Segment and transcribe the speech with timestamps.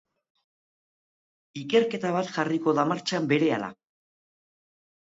[1.65, 3.73] Ikerketa bat jarriko da martxan berehala.